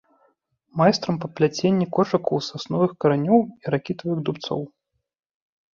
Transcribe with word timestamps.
Майстрам 0.81 1.19
па 1.25 1.29
пляценні 1.39 1.85
кошыкаў 1.97 2.37
з 2.41 2.47
сасновых 2.55 2.91
каранёў 3.07 3.39
і 3.45 3.65
ракітавых 3.77 4.19
дубцоў. 4.31 4.61